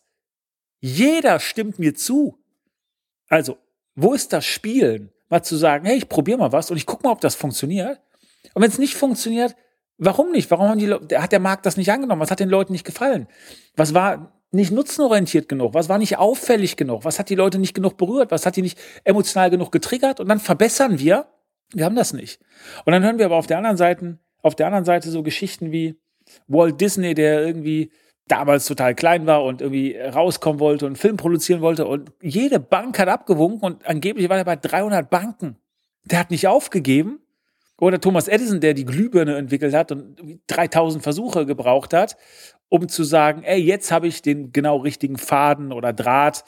Jeder 0.80 1.38
stimmt 1.40 1.78
mir 1.78 1.94
zu. 1.94 2.38
Also, 3.28 3.58
wo 3.96 4.14
ist 4.14 4.32
das 4.32 4.46
Spielen? 4.46 5.10
Mal 5.28 5.42
zu 5.42 5.56
sagen, 5.56 5.84
hey, 5.84 5.98
ich 5.98 6.08
probiere 6.08 6.38
mal 6.38 6.52
was 6.52 6.70
und 6.70 6.78
ich 6.78 6.86
gucke 6.86 7.02
mal, 7.02 7.12
ob 7.12 7.20
das 7.20 7.34
funktioniert. 7.34 8.00
Und 8.54 8.62
wenn 8.62 8.70
es 8.70 8.78
nicht 8.78 8.94
funktioniert, 8.94 9.54
warum 9.98 10.32
nicht? 10.32 10.50
Warum 10.50 10.68
haben 10.68 10.78
die, 10.78 11.16
hat 11.16 11.32
der 11.32 11.40
Markt 11.40 11.66
das 11.66 11.76
nicht 11.76 11.90
angenommen? 11.90 12.20
Was 12.20 12.30
hat 12.30 12.40
den 12.40 12.48
Leuten 12.48 12.72
nicht 12.72 12.84
gefallen? 12.84 13.28
Was 13.76 13.94
war 13.94 14.32
nicht 14.50 14.70
nutzenorientiert 14.70 15.48
genug? 15.48 15.74
Was 15.74 15.88
war 15.88 15.98
nicht 15.98 16.18
auffällig 16.18 16.76
genug? 16.76 17.04
Was 17.04 17.18
hat 17.18 17.28
die 17.28 17.34
Leute 17.34 17.58
nicht 17.58 17.74
genug 17.74 17.96
berührt? 17.96 18.30
Was 18.30 18.46
hat 18.46 18.56
die 18.56 18.62
nicht 18.62 18.78
emotional 19.04 19.50
genug 19.50 19.72
getriggert? 19.72 20.20
Und 20.20 20.28
dann 20.28 20.40
verbessern 20.40 20.98
wir 20.98 21.26
wir 21.72 21.84
haben 21.84 21.96
das 21.96 22.12
nicht. 22.12 22.40
Und 22.84 22.92
dann 22.92 23.02
hören 23.02 23.18
wir 23.18 23.26
aber 23.26 23.36
auf 23.36 23.46
der 23.46 23.58
anderen 23.58 23.76
Seite 23.76 24.18
auf 24.42 24.54
der 24.54 24.66
anderen 24.66 24.84
Seite 24.84 25.10
so 25.10 25.22
Geschichten 25.22 25.72
wie 25.72 25.98
Walt 26.48 26.80
Disney, 26.80 27.14
der 27.14 27.46
irgendwie 27.46 27.90
damals 28.28 28.66
total 28.66 28.94
klein 28.94 29.26
war 29.26 29.42
und 29.42 29.62
irgendwie 29.62 29.96
rauskommen 29.96 30.60
wollte 30.60 30.84
und 30.84 30.90
einen 30.90 30.96
Film 30.96 31.16
produzieren 31.16 31.62
wollte 31.62 31.86
und 31.86 32.12
jede 32.22 32.60
Bank 32.60 32.98
hat 32.98 33.08
abgewunken 33.08 33.62
und 33.62 33.86
angeblich 33.86 34.28
war 34.28 34.36
er 34.36 34.44
bei 34.44 34.56
300 34.56 35.08
Banken. 35.08 35.56
Der 36.04 36.18
hat 36.18 36.30
nicht 36.30 36.46
aufgegeben. 36.46 37.20
Oder 37.80 38.00
Thomas 38.00 38.28
Edison, 38.28 38.60
der 38.60 38.74
die 38.74 38.84
Glühbirne 38.84 39.36
entwickelt 39.36 39.74
hat 39.74 39.90
und 39.90 40.40
3000 40.46 41.02
Versuche 41.02 41.44
gebraucht 41.44 41.92
hat, 41.92 42.16
um 42.68 42.88
zu 42.88 43.04
sagen, 43.04 43.42
ey, 43.42 43.60
jetzt 43.60 43.90
habe 43.90 44.06
ich 44.06 44.22
den 44.22 44.52
genau 44.52 44.76
richtigen 44.76 45.16
Faden 45.16 45.72
oder 45.72 45.92
Draht 45.92 46.44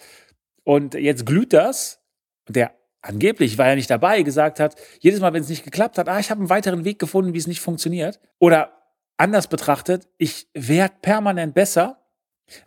und 0.65 0.95
jetzt 0.95 1.27
glüht 1.27 1.53
das. 1.53 2.01
Und 2.47 2.57
der 2.57 2.73
angeblich 3.03 3.59
war 3.59 3.69
ja 3.69 3.75
nicht 3.75 3.91
dabei, 3.91 4.23
gesagt 4.23 4.61
hat, 4.61 4.77
jedes 5.01 5.21
Mal, 5.21 5.33
wenn 5.33 5.43
es 5.43 5.49
nicht 5.49 5.65
geklappt 5.65 5.99
hat, 5.99 6.09
ah, 6.09 6.19
ich 6.19 6.31
habe 6.31 6.41
einen 6.41 6.51
weiteren 6.51 6.85
Weg 6.85 6.99
gefunden, 6.99 7.35
wie 7.35 7.39
es 7.39 7.47
nicht 7.47 7.61
funktioniert. 7.61 8.21
Oder 8.39 8.73
anders 9.17 9.49
betrachtet, 9.49 10.09
ich 10.19 10.49
werde 10.55 10.95
permanent 11.03 11.55
besser, 11.55 12.03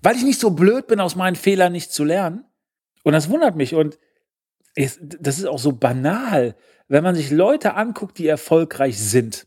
weil 0.01 0.16
ich 0.16 0.24
nicht 0.24 0.39
so 0.39 0.51
blöd 0.51 0.88
bin, 0.88 1.00
aus 1.00 1.16
meinen 1.16 1.36
Fehlern 1.36 1.72
nicht 1.72 1.92
zu 1.92 2.04
lernen. 2.04 2.46
Und 3.04 3.13
das 3.13 3.30
wundert 3.30 3.56
mich. 3.56 3.75
Und 3.75 3.98
es, 4.79 4.98
das 5.01 5.39
ist 5.39 5.45
auch 5.45 5.59
so 5.59 5.74
banal, 5.74 6.55
wenn 6.88 7.03
man 7.03 7.13
sich 7.13 7.31
Leute 7.31 7.74
anguckt, 7.74 8.17
die 8.17 8.27
erfolgreich 8.27 8.98
sind. 8.98 9.45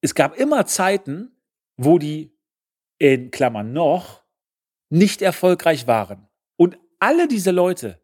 Es 0.00 0.14
gab 0.16 0.36
immer 0.36 0.66
Zeiten, 0.66 1.30
wo 1.76 1.98
die 1.98 2.36
in 2.98 3.30
Klammern 3.30 3.72
noch 3.72 4.24
nicht 4.90 5.22
erfolgreich 5.22 5.86
waren. 5.86 6.28
Und 6.56 6.76
alle 6.98 7.28
diese 7.28 7.52
Leute 7.52 8.02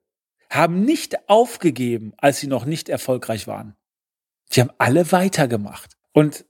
haben 0.49 0.85
nicht 0.85 1.29
aufgegeben, 1.29 2.13
als 2.19 2.39
sie 2.39 2.47
noch 2.47 2.65
nicht 2.65 2.89
erfolgreich 2.89 3.49
waren. 3.49 3.77
Sie 4.49 4.61
haben 4.61 4.73
alle 4.79 5.11
weitergemacht. 5.11 5.97
Und 6.13 6.45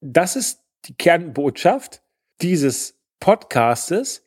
das 0.00 0.36
ist 0.36 0.64
die 0.84 0.94
Kernbotschaft 0.94 2.02
dieses 2.42 3.00
Podcastes. 3.20 4.26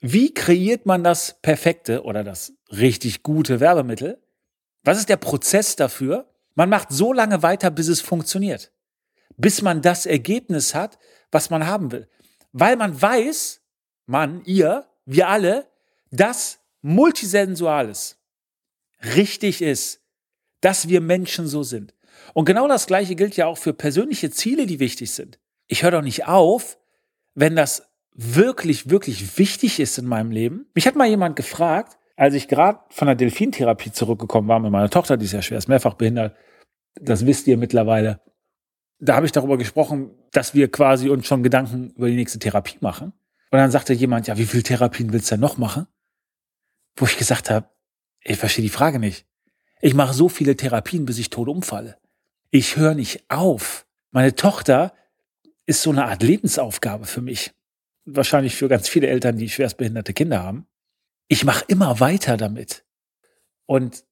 Wie 0.00 0.32
kreiert 0.32 0.86
man 0.86 1.04
das 1.04 1.40
perfekte 1.42 2.04
oder 2.04 2.24
das 2.24 2.54
richtig 2.70 3.22
gute 3.22 3.60
Werbemittel? 3.60 4.22
Was 4.82 4.98
ist 4.98 5.08
der 5.08 5.16
Prozess 5.16 5.76
dafür? 5.76 6.28
Man 6.54 6.68
macht 6.68 6.90
so 6.90 7.12
lange 7.12 7.42
weiter, 7.42 7.70
bis 7.70 7.88
es 7.88 8.00
funktioniert. 8.00 8.72
Bis 9.36 9.62
man 9.62 9.82
das 9.82 10.06
Ergebnis 10.06 10.74
hat, 10.74 10.98
was 11.30 11.50
man 11.50 11.66
haben 11.66 11.92
will. 11.92 12.08
Weil 12.52 12.76
man 12.76 13.00
weiß, 13.00 13.60
man, 14.06 14.42
ihr, 14.44 14.86
wir 15.04 15.28
alle, 15.28 15.68
dass 16.10 16.58
Multisensuales 16.82 18.18
richtig 19.14 19.62
ist, 19.62 20.00
dass 20.60 20.88
wir 20.88 21.00
Menschen 21.00 21.46
so 21.46 21.62
sind. 21.62 21.94
Und 22.34 22.44
genau 22.44 22.68
das 22.68 22.86
Gleiche 22.86 23.14
gilt 23.14 23.36
ja 23.36 23.46
auch 23.46 23.58
für 23.58 23.72
persönliche 23.72 24.30
Ziele, 24.30 24.66
die 24.66 24.80
wichtig 24.80 25.12
sind 25.12 25.38
ich 25.70 25.84
höre 25.84 25.92
doch 25.92 26.02
nicht 26.02 26.26
auf, 26.26 26.78
wenn 27.34 27.54
das 27.56 27.84
wirklich, 28.12 28.90
wirklich 28.90 29.38
wichtig 29.38 29.78
ist 29.78 29.98
in 29.98 30.04
meinem 30.04 30.32
Leben. 30.32 30.66
Mich 30.74 30.86
hat 30.86 30.96
mal 30.96 31.06
jemand 31.06 31.36
gefragt, 31.36 31.96
als 32.20 32.34
ich 32.34 32.48
gerade 32.48 32.80
von 32.90 33.06
der 33.06 33.14
Delfintherapie 33.14 33.92
zurückgekommen 33.92 34.46
war 34.46 34.60
mit 34.60 34.70
meiner 34.70 34.90
Tochter, 34.90 35.16
die 35.16 35.24
ist 35.24 35.32
ja 35.32 35.40
schwer, 35.40 35.56
ist 35.56 35.68
mehrfach 35.68 35.94
behindert, 35.94 36.36
das 37.00 37.24
wisst 37.24 37.46
ihr 37.46 37.56
mittlerweile. 37.56 38.20
Da 38.98 39.16
habe 39.16 39.24
ich 39.24 39.32
darüber 39.32 39.56
gesprochen, 39.56 40.10
dass 40.30 40.52
wir 40.52 40.70
quasi 40.70 41.08
uns 41.08 41.26
schon 41.26 41.42
Gedanken 41.42 41.94
über 41.96 42.08
die 42.08 42.16
nächste 42.16 42.38
Therapie 42.38 42.76
machen. 42.80 43.14
Und 43.50 43.58
dann 43.58 43.70
sagte 43.70 43.94
jemand, 43.94 44.26
ja, 44.26 44.36
wie 44.36 44.44
viele 44.44 44.62
Therapien 44.62 45.14
willst 45.14 45.30
du 45.30 45.36
denn 45.36 45.40
noch 45.40 45.56
machen? 45.56 45.86
Wo 46.94 47.06
ich 47.06 47.16
gesagt 47.16 47.48
habe, 47.48 47.70
ich 48.22 48.36
verstehe 48.36 48.64
die 48.64 48.68
Frage 48.68 48.98
nicht. 48.98 49.24
Ich 49.80 49.94
mache 49.94 50.12
so 50.12 50.28
viele 50.28 50.56
Therapien, 50.56 51.06
bis 51.06 51.16
ich 51.16 51.30
tot 51.30 51.48
umfalle. 51.48 51.96
Ich 52.50 52.76
höre 52.76 52.94
nicht 52.94 53.24
auf. 53.30 53.86
Meine 54.10 54.34
Tochter 54.34 54.92
ist 55.64 55.80
so 55.80 55.88
eine 55.88 56.04
Art 56.04 56.22
Lebensaufgabe 56.22 57.06
für 57.06 57.22
mich. 57.22 57.54
Wahrscheinlich 58.04 58.56
für 58.56 58.68
ganz 58.68 58.90
viele 58.90 59.06
Eltern, 59.06 59.38
die 59.38 59.48
schwerstbehinderte 59.48 60.12
Kinder 60.12 60.42
haben. 60.42 60.66
Ich 61.30 61.44
mache 61.44 61.64
immer 61.68 62.00
weiter 62.00 62.36
damit. 62.36 62.84
Und 63.66 64.04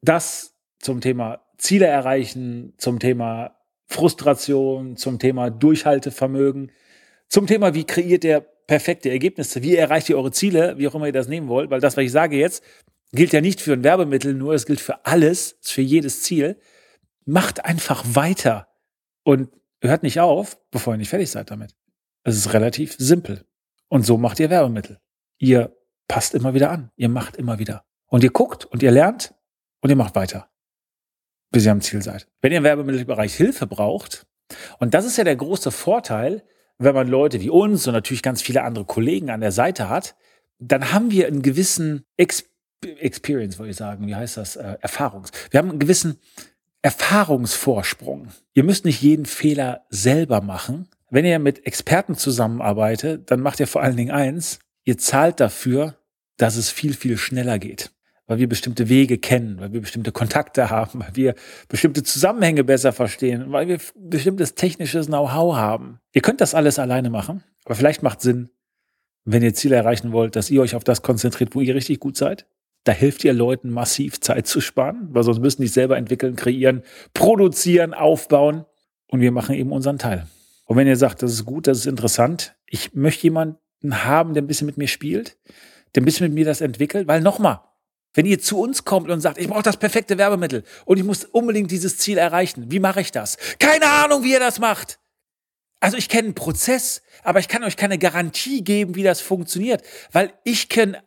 das 0.00 0.54
zum 0.78 1.00
Thema 1.00 1.44
Ziele 1.56 1.86
erreichen, 1.86 2.74
zum 2.78 3.00
Thema 3.00 3.58
Frustration, 3.86 4.96
zum 4.96 5.18
Thema 5.18 5.50
Durchhaltevermögen, 5.50 6.70
zum 7.28 7.46
Thema, 7.46 7.74
wie 7.74 7.84
kreiert 7.84 8.24
ihr 8.24 8.40
perfekte 8.40 9.10
Ergebnisse, 9.10 9.62
wie 9.62 9.74
erreicht 9.74 10.08
ihr 10.08 10.16
eure 10.16 10.30
Ziele, 10.30 10.78
wie 10.78 10.86
auch 10.86 10.94
immer 10.94 11.06
ihr 11.06 11.12
das 11.12 11.26
nehmen 11.26 11.48
wollt, 11.48 11.70
weil 11.70 11.80
das, 11.80 11.96
was 11.96 12.04
ich 12.04 12.12
sage 12.12 12.36
jetzt, 12.36 12.62
gilt 13.12 13.32
ja 13.32 13.40
nicht 13.40 13.60
für 13.60 13.72
ein 13.72 13.82
Werbemittel 13.82 14.34
nur, 14.34 14.54
es 14.54 14.66
gilt 14.66 14.80
für 14.80 15.04
alles, 15.04 15.58
für 15.62 15.82
jedes 15.82 16.22
Ziel. 16.22 16.60
Macht 17.24 17.64
einfach 17.64 18.04
weiter. 18.14 18.68
Und 19.24 19.50
Hört 19.82 20.02
nicht 20.02 20.18
auf, 20.20 20.58
bevor 20.70 20.94
ihr 20.94 20.98
nicht 20.98 21.10
fertig 21.10 21.30
seid 21.30 21.50
damit. 21.50 21.76
Es 22.24 22.36
ist 22.36 22.52
relativ 22.52 22.96
simpel. 22.98 23.44
Und 23.88 24.04
so 24.04 24.18
macht 24.18 24.40
ihr 24.40 24.50
Werbemittel. 24.50 24.98
Ihr 25.38 25.76
passt 26.08 26.34
immer 26.34 26.54
wieder 26.54 26.70
an. 26.70 26.90
Ihr 26.96 27.08
macht 27.08 27.36
immer 27.36 27.58
wieder. 27.58 27.84
Und 28.06 28.24
ihr 28.24 28.30
guckt 28.30 28.64
und 28.64 28.82
ihr 28.82 28.90
lernt 28.90 29.34
und 29.80 29.90
ihr 29.90 29.96
macht 29.96 30.14
weiter. 30.14 30.48
Bis 31.50 31.64
ihr 31.64 31.72
am 31.72 31.80
Ziel 31.80 32.02
seid. 32.02 32.26
Wenn 32.40 32.52
ihr 32.52 32.58
im 32.58 32.64
Werbemittelbereich 32.64 33.34
Hilfe 33.34 33.66
braucht, 33.66 34.26
und 34.78 34.94
das 34.94 35.04
ist 35.04 35.18
ja 35.18 35.24
der 35.24 35.36
große 35.36 35.70
Vorteil, 35.70 36.42
wenn 36.78 36.94
man 36.94 37.08
Leute 37.08 37.40
wie 37.40 37.50
uns 37.50 37.86
und 37.86 37.92
natürlich 37.92 38.22
ganz 38.22 38.40
viele 38.40 38.62
andere 38.62 38.84
Kollegen 38.84 39.30
an 39.30 39.40
der 39.40 39.52
Seite 39.52 39.88
hat, 39.88 40.16
dann 40.58 40.92
haben 40.92 41.10
wir 41.10 41.26
einen 41.26 41.42
gewissen 41.42 42.04
Ex 42.16 42.44
Experience, 42.80 43.58
wollte 43.58 43.70
ich 43.70 43.76
sagen. 43.76 44.06
Wie 44.06 44.14
heißt 44.14 44.36
das? 44.36 44.54
Äh, 44.54 44.76
Erfahrungs. 44.80 45.32
Wir 45.50 45.58
haben 45.58 45.70
einen 45.70 45.80
gewissen 45.80 46.20
Erfahrungsvorsprung. 46.80 48.28
Ihr 48.54 48.62
müsst 48.62 48.84
nicht 48.84 49.02
jeden 49.02 49.26
Fehler 49.26 49.84
selber 49.90 50.40
machen. 50.40 50.88
Wenn 51.10 51.24
ihr 51.24 51.40
mit 51.40 51.66
Experten 51.66 52.14
zusammenarbeitet, 52.14 53.32
dann 53.32 53.40
macht 53.40 53.58
ihr 53.58 53.66
vor 53.66 53.82
allen 53.82 53.96
Dingen 53.96 54.12
eins, 54.12 54.60
ihr 54.88 54.96
zahlt 54.96 55.38
dafür, 55.38 55.96
dass 56.38 56.56
es 56.56 56.70
viel, 56.70 56.94
viel 56.94 57.18
schneller 57.18 57.58
geht. 57.58 57.90
Weil 58.26 58.38
wir 58.38 58.48
bestimmte 58.48 58.88
Wege 58.88 59.18
kennen, 59.18 59.60
weil 59.60 59.72
wir 59.72 59.82
bestimmte 59.82 60.12
Kontakte 60.12 60.70
haben, 60.70 61.00
weil 61.00 61.14
wir 61.14 61.34
bestimmte 61.68 62.02
Zusammenhänge 62.02 62.64
besser 62.64 62.92
verstehen, 62.92 63.52
weil 63.52 63.68
wir 63.68 63.78
bestimmtes 63.94 64.54
technisches 64.54 65.06
Know-how 65.06 65.56
haben. 65.56 66.00
Ihr 66.12 66.22
könnt 66.22 66.40
das 66.40 66.54
alles 66.54 66.78
alleine 66.78 67.10
machen, 67.10 67.44
aber 67.66 67.74
vielleicht 67.74 68.02
macht 68.02 68.22
Sinn, 68.22 68.48
wenn 69.24 69.42
ihr 69.42 69.52
Ziele 69.52 69.76
erreichen 69.76 70.12
wollt, 70.12 70.36
dass 70.36 70.48
ihr 70.48 70.62
euch 70.62 70.74
auf 70.74 70.84
das 70.84 71.02
konzentriert, 71.02 71.54
wo 71.54 71.60
ihr 71.60 71.74
richtig 71.74 72.00
gut 72.00 72.16
seid 72.16 72.46
da 72.84 72.92
hilft 72.92 73.22
ihr 73.24 73.34
Leuten 73.34 73.68
massiv 73.68 74.18
Zeit 74.18 74.46
zu 74.46 74.62
sparen, 74.62 75.08
weil 75.10 75.22
sonst 75.22 75.40
müssen 75.40 75.60
die 75.60 75.68
selber 75.68 75.98
entwickeln, 75.98 76.36
kreieren, 76.36 76.82
produzieren, 77.12 77.92
aufbauen. 77.92 78.64
Und 79.08 79.20
wir 79.20 79.30
machen 79.30 79.54
eben 79.54 79.72
unseren 79.72 79.98
Teil. 79.98 80.26
Und 80.64 80.78
wenn 80.78 80.86
ihr 80.86 80.96
sagt, 80.96 81.22
das 81.22 81.32
ist 81.32 81.44
gut, 81.44 81.66
das 81.66 81.78
ist 81.78 81.86
interessant, 81.86 82.56
ich 82.66 82.94
möchte 82.94 83.24
jemanden 83.24 83.58
haben, 83.90 84.34
der 84.34 84.42
ein 84.42 84.46
bisschen 84.46 84.66
mit 84.66 84.76
mir 84.76 84.88
spielt, 84.88 85.36
der 85.94 86.02
ein 86.02 86.04
bisschen 86.04 86.26
mit 86.26 86.34
mir 86.34 86.44
das 86.44 86.60
entwickelt, 86.60 87.08
weil 87.08 87.20
nochmal, 87.20 87.60
wenn 88.14 88.26
ihr 88.26 88.40
zu 88.40 88.60
uns 88.60 88.84
kommt 88.84 89.10
und 89.10 89.20
sagt, 89.20 89.38
ich 89.38 89.48
brauche 89.48 89.62
das 89.62 89.76
perfekte 89.76 90.18
Werbemittel 90.18 90.64
und 90.84 90.98
ich 90.98 91.04
muss 91.04 91.24
unbedingt 91.24 91.70
dieses 91.70 91.98
Ziel 91.98 92.18
erreichen, 92.18 92.70
wie 92.70 92.80
mache 92.80 93.00
ich 93.00 93.12
das? 93.12 93.36
Keine 93.58 93.86
Ahnung, 93.86 94.24
wie 94.24 94.32
ihr 94.32 94.40
das 94.40 94.58
macht. 94.58 94.98
Also 95.80 95.96
ich 95.96 96.08
kenne 96.08 96.26
einen 96.26 96.34
Prozess, 96.34 97.02
aber 97.22 97.38
ich 97.38 97.48
kann 97.48 97.62
euch 97.62 97.76
keine 97.76 97.98
Garantie 97.98 98.64
geben, 98.64 98.96
wie 98.96 99.04
das 99.04 99.20
funktioniert, 99.20 99.82
weil 100.12 100.32
ich 100.44 100.68
kenne 100.68 101.02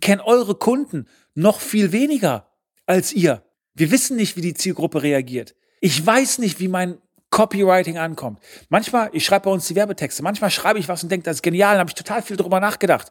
kennen 0.00 0.20
eure 0.20 0.54
Kunden 0.54 1.06
noch 1.34 1.60
viel 1.60 1.92
weniger 1.92 2.50
als 2.86 3.12
ihr. 3.12 3.44
Wir 3.74 3.90
wissen 3.90 4.16
nicht, 4.16 4.36
wie 4.36 4.40
die 4.40 4.54
Zielgruppe 4.54 5.02
reagiert. 5.02 5.54
Ich 5.80 6.04
weiß 6.04 6.38
nicht, 6.38 6.60
wie 6.60 6.68
mein 6.68 6.98
Copywriting 7.40 7.96
ankommt. 7.96 8.38
Manchmal, 8.68 9.08
ich 9.14 9.24
schreibe 9.24 9.46
bei 9.46 9.50
uns 9.50 9.66
die 9.66 9.74
Werbetexte, 9.74 10.22
manchmal 10.22 10.50
schreibe 10.50 10.78
ich 10.78 10.88
was 10.88 11.02
und 11.02 11.08
denke, 11.08 11.24
das 11.24 11.36
ist 11.36 11.42
genial, 11.42 11.74
da 11.74 11.80
habe 11.80 11.88
ich 11.88 11.94
total 11.94 12.20
viel 12.20 12.36
drüber 12.36 12.60
nachgedacht. 12.60 13.10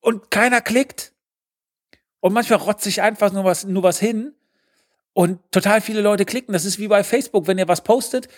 Und 0.00 0.30
keiner 0.30 0.60
klickt. 0.60 1.14
Und 2.20 2.34
manchmal 2.34 2.58
rotze 2.58 2.90
ich 2.90 3.00
einfach 3.00 3.32
nur 3.32 3.44
was, 3.44 3.64
nur 3.64 3.82
was 3.82 3.98
hin 3.98 4.34
und 5.14 5.40
total 5.50 5.80
viele 5.80 6.02
Leute 6.02 6.26
klicken. 6.26 6.52
Das 6.52 6.66
ist 6.66 6.78
wie 6.78 6.88
bei 6.88 7.02
Facebook, 7.02 7.46
wenn 7.46 7.56
ihr 7.56 7.68
was 7.68 7.80
postet, 7.80 8.28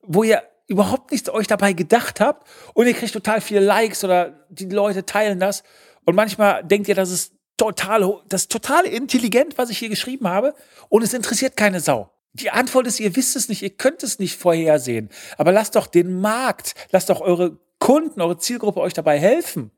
wo 0.00 0.22
ihr 0.22 0.42
überhaupt 0.68 1.10
nichts 1.10 1.28
euch 1.28 1.46
dabei 1.46 1.74
gedacht 1.74 2.18
habt 2.18 2.48
und 2.72 2.86
ihr 2.86 2.94
kriegt 2.94 3.12
total 3.12 3.42
viele 3.42 3.60
Likes 3.60 4.04
oder 4.04 4.46
die 4.48 4.70
Leute 4.70 5.04
teilen 5.04 5.38
das. 5.38 5.64
Und 6.06 6.14
manchmal 6.14 6.64
denkt 6.64 6.88
ihr, 6.88 6.94
das 6.94 7.10
ist 7.10 7.34
total, 7.58 8.22
das 8.26 8.42
ist 8.42 8.52
total 8.52 8.86
intelligent, 8.86 9.58
was 9.58 9.68
ich 9.68 9.76
hier 9.76 9.90
geschrieben 9.90 10.28
habe, 10.28 10.54
und 10.88 11.02
es 11.02 11.12
interessiert 11.12 11.58
keine 11.58 11.80
Sau. 11.80 12.10
Die 12.32 12.50
Antwort 12.50 12.86
ist, 12.86 13.00
ihr 13.00 13.16
wisst 13.16 13.36
es 13.36 13.48
nicht, 13.48 13.62
ihr 13.62 13.70
könnt 13.70 14.02
es 14.02 14.18
nicht 14.18 14.36
vorhersehen. 14.36 15.08
Aber 15.36 15.52
lasst 15.52 15.76
doch 15.76 15.86
den 15.86 16.20
Markt, 16.20 16.74
lasst 16.90 17.10
doch 17.10 17.20
eure 17.20 17.58
Kunden, 17.78 18.20
eure 18.20 18.38
Zielgruppe 18.38 18.80
euch 18.80 18.94
dabei 18.94 19.18
helfen, 19.18 19.70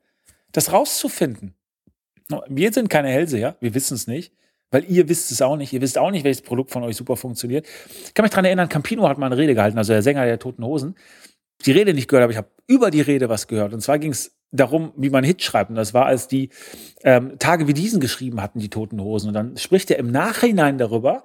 das 0.51 0.71
rauszufinden. 0.71 1.55
Wir 2.47 2.71
sind 2.71 2.89
keine 2.89 3.09
Hellseher, 3.09 3.57
wir 3.59 3.73
wissen 3.73 3.95
es 3.95 4.07
nicht, 4.07 4.33
weil 4.69 4.89
ihr 4.89 5.09
wisst 5.09 5.31
es 5.31 5.41
auch 5.41 5.57
nicht. 5.57 5.73
Ihr 5.73 5.81
wisst 5.81 5.97
auch 5.97 6.11
nicht, 6.11 6.23
welches 6.23 6.41
Produkt 6.41 6.71
von 6.71 6.83
euch 6.83 6.95
super 6.95 7.17
funktioniert. 7.17 7.67
Ich 8.05 8.13
kann 8.13 8.23
mich 8.23 8.31
daran 8.31 8.45
erinnern, 8.45 8.69
Campino 8.69 9.07
hat 9.07 9.17
mal 9.17 9.25
eine 9.25 9.37
Rede 9.37 9.53
gehalten, 9.53 9.77
also 9.77 9.93
der 9.93 10.01
Sänger 10.01 10.25
der 10.25 10.39
Toten 10.39 10.63
Hosen. 10.63 10.95
Die 11.65 11.71
Rede 11.71 11.93
nicht 11.93 12.07
gehört, 12.07 12.23
aber 12.23 12.31
ich 12.31 12.37
habe 12.37 12.49
über 12.67 12.89
die 12.89 13.01
Rede 13.01 13.29
was 13.29 13.47
gehört. 13.47 13.73
Und 13.73 13.81
zwar 13.81 13.99
ging 13.99 14.11
es 14.11 14.31
darum, 14.51 14.93
wie 14.95 15.09
man 15.09 15.23
Hit 15.23 15.43
schreibt. 15.43 15.69
Und 15.69 15.75
das 15.75 15.93
war, 15.93 16.05
als 16.05 16.27
die 16.27 16.49
ähm, 17.03 17.37
Tage 17.37 17.67
wie 17.67 17.73
diesen 17.73 17.99
geschrieben 17.99 18.41
hatten, 18.41 18.59
die 18.59 18.69
Toten 18.69 19.01
Hosen. 19.01 19.27
Und 19.27 19.33
dann 19.33 19.57
spricht 19.57 19.91
er 19.91 19.99
im 19.99 20.11
Nachhinein 20.11 20.77
darüber, 20.77 21.23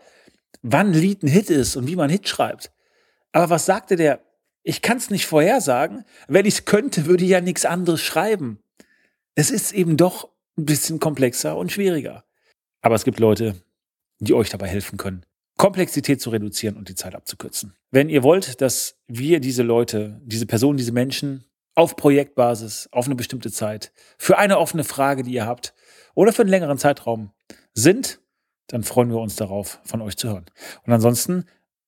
wann 0.63 0.93
Lied 0.93 1.23
ein 1.23 1.29
Hit 1.29 1.51
ist 1.51 1.77
und 1.77 1.87
wie 1.87 1.97
man 1.97 2.11
Hit 2.11 2.29
schreibt. 2.29 2.73
Aber 3.33 3.51
was 3.51 3.67
sagte 3.67 3.97
der 3.97 4.21
Ich 4.63 4.83
kann 4.83 4.97
es 4.97 5.11
nicht 5.11 5.27
vorhersagen. 5.27 6.05
Wenn 6.29 6.47
ich 6.47 6.55
es 6.55 6.65
könnte, 6.65 7.07
würde 7.07 7.25
ich 7.25 7.31
ja 7.31 7.41
nichts 7.41 7.65
anderes 7.65 8.01
schreiben. 8.01 8.59
Es 9.35 9.51
ist 9.51 9.73
eben 9.73 9.97
doch 9.97 10.29
ein 10.57 10.65
bisschen 10.65 10.99
komplexer 10.99 11.57
und 11.57 11.71
schwieriger. 11.71 12.25
Aber 12.81 12.95
es 12.95 13.05
gibt 13.05 13.21
Leute, 13.21 13.57
die 14.19 14.35
euch 14.35 14.49
dabei 14.49 14.69
helfen 14.69 14.97
können, 14.97 15.27
Komplexität 15.57 16.21
zu 16.21 16.31
reduzieren 16.31 16.77
und 16.77 16.89
die 16.89 16.95
Zeit 16.95 17.15
abzukürzen. 17.15 17.75
Wenn 17.91 18.09
ihr 18.09 18.23
wollt, 18.23 18.61
dass 18.61 18.97
wir 19.07 19.41
diese 19.41 19.63
Leute, 19.63 20.21
diese 20.25 20.47
Personen, 20.47 20.79
diese 20.79 20.93
Menschen 20.93 21.45
auf 21.75 21.97
Projektbasis, 21.97 22.89
auf 22.93 23.07
eine 23.07 23.15
bestimmte 23.15 23.51
Zeit, 23.51 23.93
für 24.19 24.39
eine 24.39 24.59
offene 24.59 24.85
Frage, 24.85 25.23
die 25.23 25.33
ihr 25.33 25.47
habt, 25.47 25.75
oder 26.15 26.33
für 26.33 26.43
einen 26.43 26.51
längeren 26.51 26.79
Zeitraum 26.79 27.33
sind, 27.75 28.21
dann 28.69 28.83
freuen 28.83 29.11
wir 29.11 29.19
uns 29.19 29.37
darauf, 29.37 29.81
von 29.85 30.03
euch 30.03 30.17
zu 30.17 30.29
hören. 30.29 30.47
Und 30.85 30.93
ansonsten 30.93 31.45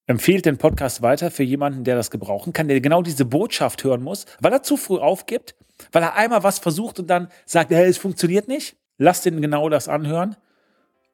empfehlt 0.06 0.46
den 0.46 0.58
Podcast 0.58 1.02
weiter 1.02 1.30
für 1.30 1.42
jemanden, 1.42 1.84
der 1.84 1.96
das 1.96 2.10
gebrauchen 2.10 2.52
kann, 2.52 2.68
der 2.68 2.80
genau 2.80 3.02
diese 3.02 3.24
Botschaft 3.24 3.84
hören 3.84 4.02
muss, 4.02 4.24
weil 4.40 4.52
er 4.52 4.62
zu 4.62 4.76
früh 4.76 4.98
aufgibt, 4.98 5.54
weil 5.92 6.02
er 6.02 6.14
einmal 6.14 6.42
was 6.42 6.58
versucht 6.58 6.98
und 6.98 7.08
dann 7.08 7.28
sagt, 7.44 7.70
hey, 7.70 7.86
es 7.86 7.98
funktioniert 7.98 8.48
nicht. 8.48 8.76
Lasst 8.96 9.26
ihn 9.26 9.40
genau 9.40 9.68
das 9.68 9.88
anhören. 9.88 10.36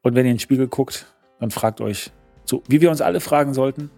Und 0.02 0.14
wenn 0.14 0.25
ihr 0.25 0.30
in 0.30 0.37
den 0.37 0.40
Spiegel 0.40 0.68
guckt, 0.68 1.06
dann 1.40 1.50
fragt 1.50 1.80
euch, 1.80 2.12
so 2.44 2.62
wie 2.68 2.80
wir 2.80 2.90
uns 2.90 3.00
alle 3.00 3.21
fragen 3.21 3.52
sollten, 3.52 3.90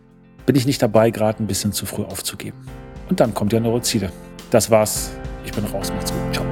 bin 0.46 0.56
ich 0.56 0.66
nicht 0.66 0.80
dabei, 0.80 1.10
gerade 1.10 1.42
ein 1.42 1.46
bisschen 1.46 1.72
zu 1.72 1.86
früh 1.86 2.04
aufzugeben. 2.04 2.58
Und 3.08 3.20
dann 3.20 3.34
kommt 3.34 3.52
ja 3.52 3.62
eure 3.62 3.82
Ziele. 3.82 4.10
Das 4.50 4.70
war's. 4.70 5.10
Ich 5.44 5.52
bin 5.52 5.64
raus. 5.66 5.92
Macht's 5.92 6.12
gut. 6.12 6.34
Ciao. 6.34 6.46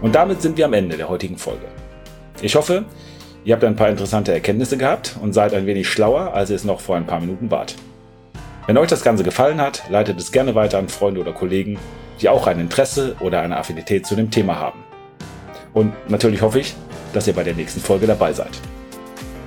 Und 0.00 0.14
damit 0.14 0.42
sind 0.42 0.56
wir 0.56 0.66
am 0.66 0.72
Ende 0.72 0.96
der 0.96 1.08
heutigen 1.08 1.38
Folge. 1.38 1.66
Ich 2.40 2.54
hoffe, 2.54 2.84
ihr 3.44 3.54
habt 3.54 3.64
ein 3.64 3.76
paar 3.76 3.88
interessante 3.88 4.32
Erkenntnisse 4.32 4.76
gehabt 4.76 5.16
und 5.20 5.32
seid 5.32 5.54
ein 5.54 5.66
wenig 5.66 5.88
schlauer, 5.88 6.34
als 6.34 6.50
ihr 6.50 6.56
es 6.56 6.64
noch 6.64 6.80
vor 6.80 6.96
ein 6.96 7.06
paar 7.06 7.20
Minuten 7.20 7.50
wart. 7.50 7.74
Wenn 8.66 8.78
euch 8.78 8.88
das 8.88 9.02
Ganze 9.02 9.24
gefallen 9.24 9.60
hat, 9.60 9.82
leitet 9.90 10.18
es 10.18 10.30
gerne 10.30 10.54
weiter 10.54 10.78
an 10.78 10.88
Freunde 10.88 11.20
oder 11.20 11.32
Kollegen, 11.32 11.78
die 12.20 12.28
auch 12.28 12.46
ein 12.46 12.60
Interesse 12.60 13.16
oder 13.20 13.40
eine 13.40 13.56
Affinität 13.56 14.06
zu 14.06 14.14
dem 14.14 14.30
Thema 14.30 14.56
haben. 14.56 14.84
Und 15.74 15.92
natürlich 16.08 16.42
hoffe 16.42 16.60
ich, 16.60 16.74
dass 17.12 17.26
ihr 17.26 17.34
bei 17.34 17.42
der 17.42 17.54
nächsten 17.54 17.80
Folge 17.80 18.06
dabei 18.06 18.32
seid. 18.32 18.50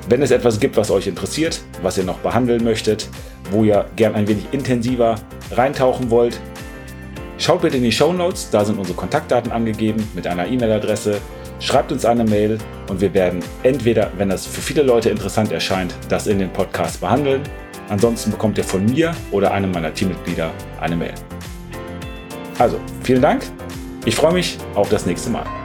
Wenn 0.09 0.21
es 0.21 0.31
etwas 0.31 0.59
gibt, 0.59 0.77
was 0.77 0.91
euch 0.91 1.07
interessiert, 1.07 1.61
was 1.81 1.97
ihr 1.97 2.03
noch 2.03 2.19
behandeln 2.19 2.63
möchtet, 2.63 3.07
wo 3.51 3.63
ihr 3.63 3.85
gern 3.95 4.15
ein 4.15 4.27
wenig 4.27 4.45
intensiver 4.51 5.15
reintauchen 5.51 6.11
wollt, 6.11 6.39
schaut 7.37 7.61
bitte 7.61 7.77
in 7.77 7.83
die 7.83 7.91
Show 7.91 8.13
Notes, 8.13 8.49
da 8.51 8.65
sind 8.65 8.77
unsere 8.77 8.97
Kontaktdaten 8.97 9.51
angegeben 9.51 10.07
mit 10.13 10.27
einer 10.27 10.47
E-Mail-Adresse. 10.47 11.19
Schreibt 11.59 11.91
uns 11.91 12.05
eine 12.05 12.23
Mail 12.23 12.57
und 12.89 13.01
wir 13.01 13.13
werden 13.13 13.39
entweder, 13.63 14.11
wenn 14.17 14.29
das 14.29 14.45
für 14.45 14.61
viele 14.61 14.83
Leute 14.83 15.09
interessant 15.09 15.51
erscheint, 15.51 15.95
das 16.09 16.27
in 16.27 16.39
den 16.39 16.51
Podcast 16.51 17.01
behandeln. 17.01 17.41
Ansonsten 17.89 18.31
bekommt 18.31 18.57
ihr 18.57 18.63
von 18.63 18.85
mir 18.85 19.15
oder 19.31 19.51
einem 19.51 19.71
meiner 19.71 19.93
Teammitglieder 19.93 20.51
eine 20.81 20.95
Mail. 20.95 21.13
Also, 22.57 22.79
vielen 23.03 23.21
Dank. 23.21 23.43
Ich 24.05 24.15
freue 24.15 24.33
mich 24.33 24.57
auf 24.75 24.89
das 24.89 25.05
nächste 25.05 25.29
Mal. 25.29 25.64